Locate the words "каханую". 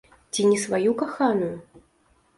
1.03-1.53